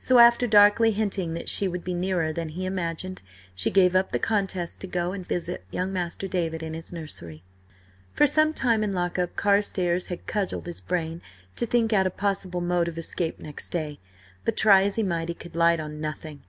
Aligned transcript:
So 0.00 0.18
after 0.18 0.48
darkly 0.48 0.90
hinting 0.90 1.34
that 1.34 1.48
she 1.48 1.68
would 1.68 1.84
be 1.84 1.94
nearer 1.94 2.32
than 2.32 2.48
he 2.48 2.64
imagined, 2.64 3.22
she 3.54 3.70
gave 3.70 3.94
up 3.94 4.10
the 4.10 4.18
contest 4.18 4.80
to 4.80 4.88
go 4.88 5.12
and 5.12 5.24
visit 5.24 5.62
young 5.70 5.92
Master 5.92 6.26
David 6.26 6.64
in 6.64 6.74
his 6.74 6.92
nursery. 6.92 7.44
For 8.12 8.26
some 8.26 8.52
time 8.52 8.82
in 8.82 8.92
lock 8.92 9.20
up 9.20 9.36
Carstares 9.36 10.08
had 10.08 10.26
cudgelled 10.26 10.66
his 10.66 10.80
brain 10.80 11.22
to 11.54 11.64
think 11.64 11.92
out 11.92 12.08
a 12.08 12.10
possible 12.10 12.60
mode 12.60 12.88
of 12.88 12.98
escape 12.98 13.38
next 13.38 13.68
day, 13.70 14.00
but 14.44 14.56
try 14.56 14.82
as 14.82 14.96
he 14.96 15.04
might 15.04 15.28
he 15.28 15.34
could 15.36 15.54
light 15.54 15.78
on 15.78 16.00
nothing. 16.00 16.42